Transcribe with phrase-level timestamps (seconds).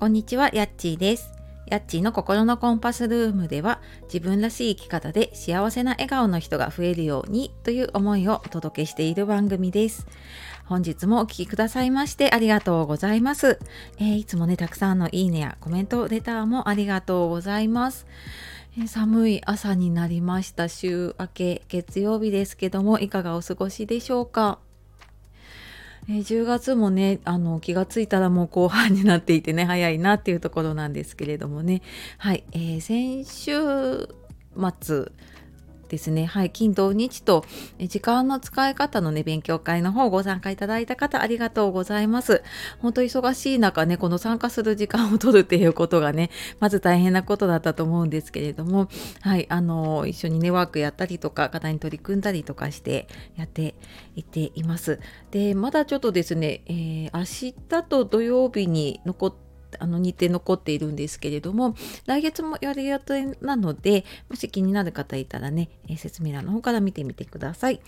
[0.00, 1.30] こんにちは、やっちーです。
[1.66, 10.06] やっちーの心のコンパスルームでは自分らしい生き方で幸せな笑顔の人が増えるようにという思いをお届けしている番組です。
[10.64, 13.58] 本日もお聴きくださいましてありがとうございます。
[13.98, 18.06] えーいつもね、たくさんのいいねやコメント、レターもありがとうございます。
[18.86, 24.60] 寒い朝になりました週明け月曜日ですけどもいかがお過ごしでしょうか？
[26.12, 31.82] え10月もねあの気がついたらもう後半になっていてね早いなっていうところなんですけれどもね。
[32.18, 34.08] はい、えー先週
[34.80, 35.12] 末
[35.90, 36.24] ですね。
[36.24, 36.50] はい。
[36.50, 37.44] 金土日と
[37.78, 42.42] 時間の使い方のね勉強会の方ご参加いただいた方ありがとうございます。
[42.78, 46.30] 本当忙しい中ねこの参加する時間を取るっていうことがね
[46.60, 48.88] まず大変なことだったと思うんですけれども
[49.20, 49.46] はい。
[49.50, 53.74] あの一緒にねワークやったりとか課題に取り組んだりとかしてやって
[54.16, 55.00] いっています。
[55.32, 59.34] でまだちょっとですね、えー明日と土曜日に残っ
[59.78, 61.74] あの日程残っているんですけれども
[62.06, 67.80] 来月もやる予定なのでもし気になる方いたらね、えー説明欄の方から見てみてください。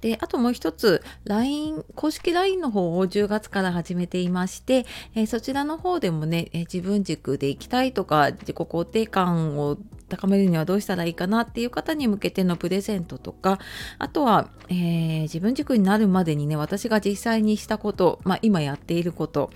[0.00, 9.76] であともう一つ LINE 公式 LINE の方を10月から始めていまして、えーそちらの方でもね、え自分軸で行きたいとか自己肯定感を
[10.08, 13.58] 高めるにはどうしたらいいかなっていう方に向けてのプレゼントとか
[13.98, 19.50] あとは、えー自分軸になるまでにね私が実際にしたこと、まあ、今やっていること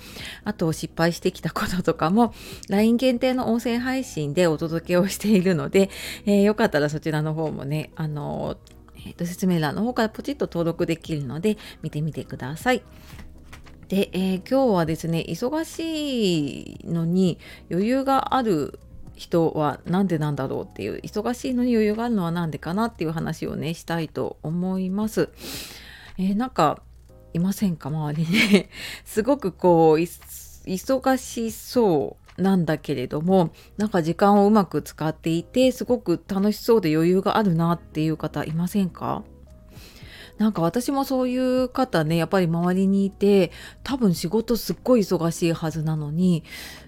[0.44, 2.34] あと失敗してきたこととかも
[2.68, 5.90] LINE 限定の音声配信でお届けをしているので、
[6.26, 8.56] えーよかったらそちらの方もねあの
[8.96, 12.82] えーと説明欄の方からポチッと登録できるので見てみてください。
[13.88, 17.38] で、えー今日はですね忙しいのに
[17.70, 18.80] 余裕がある
[19.20, 25.28] 人はなんでなんだろうっていう忙しいのに余裕があるのはなんでかなっていう話をねしたいと思います。
[26.16, 26.82] えーなんか
[27.34, 28.28] いませんか周りに
[29.04, 39.22] すごくこう忙しそうなんだけれどもなんか時間をうまく使っていてすごく楽しそうで余裕があるなっていう方いませんか？
[40.38, 43.52] なんか私もそういう方ねやっぱり周りにいて
[43.84, 46.44] 多分仕事すっごい忙しいはずなのに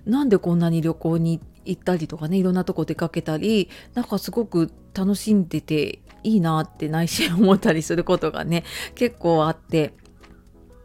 [0.07, 8.65] なんでこんなに旅行に行っ行ったりとかねいろんなとこ出かけたりなんかすごく楽しんでていいなって内心思ったりすることがね
[8.95, 9.95] 結構あって。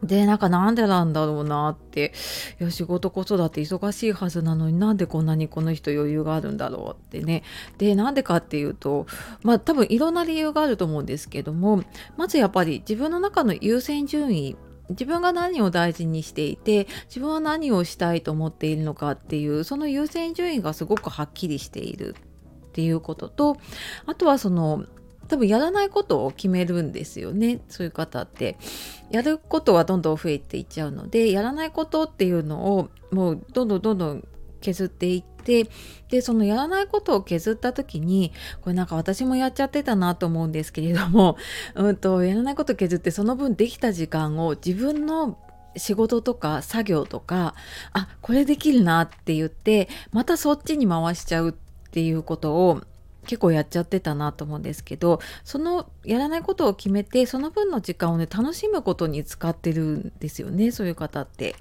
[0.02, 2.12] でなんかなんでなんだろうなって。
[2.60, 7.42] いや仕事子育て忙しいはずなのになんでこんなにこの人余裕があるんだろうってね。
[7.78, 9.06] でなんでかっていうと
[9.42, 11.82] まあ多分いろんな理由があると思うんですけども
[12.16, 14.56] まずやっぱり自分の中の優先順位
[14.90, 22.14] 自分が何を大事にしていて自分は何をしたいと思っているのかっていうその優先順位がすごくはっきりしている
[22.68, 23.56] っていうことと
[24.06, 24.84] あとはその
[25.28, 28.56] 多分やらないことを決めるんですよねそういう方って。
[29.10, 34.28] やることはどんどん増えていっちゃうのでやらないことっていうのをもうどんどんどんどん
[34.60, 35.37] 削っていって
[36.08, 41.36] でそのやらないことを削った時にこれなんか私もやっちゃってたなと思うんですけれども、
[41.74, 45.38] うん、とやらないことを削ってその分できた時間を自分の
[45.76, 47.54] 仕事とか作業とか
[47.92, 52.80] あこれできるなって言ってまたそっちに回しちゃうっていうことを
[53.28, 61.54] 結構やっちゃってたなと思うんですけどそのやらないことを決めてその分の時間をね楽しむことに使ってるんですよねそういう方って。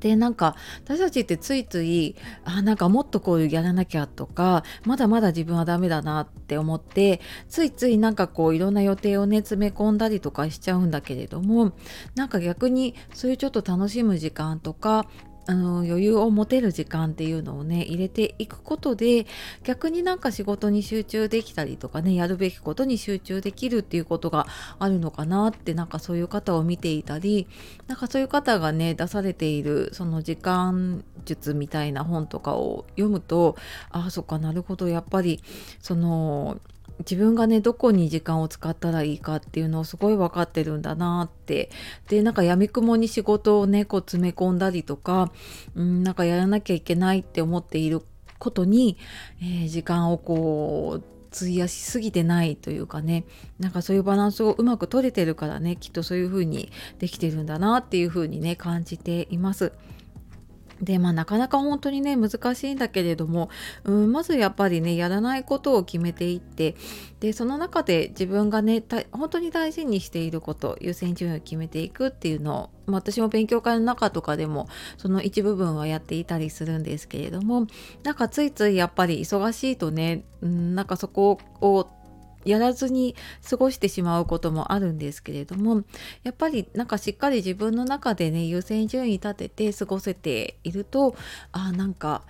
[0.00, 11.72] でなんか私たちってついついあなんかもっとこうやらなきゃとかまだまだ自分はダメだなって思ってついついなんかこういろんな予定をね詰め込んだりとかしちゃうんだけれども
[12.14, 15.06] なんか逆にそういうちょっと楽しむ時間とか
[15.50, 19.26] あの余裕を持てる時間っていうのをね入れていくことで
[19.64, 24.46] 逆になんか仕事に集中できたりとかねやるべきことに集中できるっていうことが
[24.78, 27.48] あるのかなってなんかそういう方を見ていたり
[27.86, 33.56] なんかそういう方がね出されているその時間術みたいな本とかを読むと
[33.90, 35.42] ああそっかなるほどやっぱり
[35.80, 36.60] その
[37.00, 41.70] 自分がねどこに時間を使ったらいいかっていうのをすごい分かってるんだなって
[42.08, 45.30] でなんかやみくもに仕事をねこう詰め込んだりとか、
[45.74, 48.02] うん、なんかやらなきゃいけないって思っている
[48.38, 48.96] ことに、
[49.40, 53.24] えー時間をこう費やしすぎてないというかね
[53.58, 59.72] なんかそういうバランスをうまく取れてるからねきっとそういう風にできてるんだなっていう風にね感じています。
[60.80, 63.50] でまあなかなか本当にね難しいんだけれども、
[63.84, 66.76] うん、まずやっぱりねやらないことを決めていって
[67.20, 68.82] でその中で自分がね
[69.12, 77.66] 本当に大事にしていること優先順位を決めていくっていうのを、ま、私も勉強会の中とかでもその一部分はやっていたりするんですけれども
[78.04, 81.88] なんかついついやっぱり忙しいとね、うん、なんかそこを
[82.48, 83.14] やらずに
[83.48, 85.82] 過ごしてしまうこともあるんですけれども
[86.22, 91.14] やっぱりなんかしっかり自分の中でね優先順位立てて過ごせていると
[91.52, 92.22] あなんか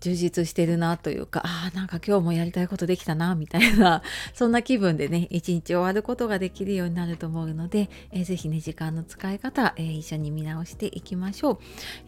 [0.00, 4.02] 充実してるなというかあなんか今日もやりたいことできたなみたいな
[4.34, 11.58] そんな気分でね一日終わることができるようになると思うので、えー、ぜひね時間の使い方、えー、一緒に見直していきましょう。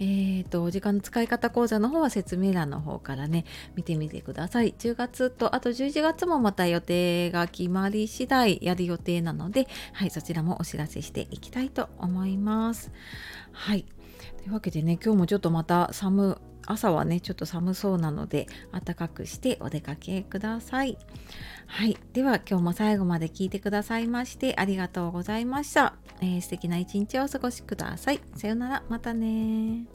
[0.01, 3.45] えーと、時間の使い方講座の方は説明欄の方からね
[3.77, 4.75] 見てみてください。
[4.79, 12.91] 10月とあと11月もまた予定が決まり次第やる予定なので、はい、そちらもお知らせしていきたいと思います。
[13.53, 13.85] はい。
[14.39, 20.99] というわけでね今日もちょっとまた寒朝はねちょっと寒そうなので暖かくしてお出かけください。
[21.67, 21.99] はい。
[22.13, 28.21] では今日も最後まで聞いてくださいましてありがとうございました、えー、素敵な一日をお過ごしください。
[28.37, 28.83] さようなら。
[28.89, 29.87] またね